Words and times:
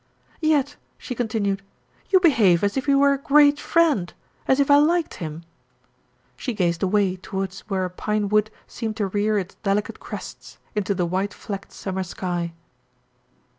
"Yet," 0.41 0.77
she 0.97 1.13
continued, 1.13 1.61
"you 2.09 2.19
behave 2.19 2.63
as 2.63 2.75
if 2.75 2.87
he 2.87 2.95
were 2.95 3.13
a 3.13 3.19
great 3.19 3.59
friend, 3.59 4.11
as 4.47 4.59
if 4.59 4.71
I 4.71 4.77
liked 4.77 5.13
him." 5.21 5.43
She 6.35 6.53
gazed 6.55 6.81
away 6.81 7.17
towards 7.17 7.59
where 7.69 7.85
a 7.85 7.89
pinewood 7.91 8.49
seemed 8.65 8.97
to 8.97 9.05
rear 9.05 9.37
its 9.37 9.53
delicate 9.61 9.99
crests 9.99 10.57
into 10.73 10.95
the 10.95 11.05
white 11.05 11.35
flecked 11.35 11.71
summer 11.71 12.01
sky. 12.01 12.53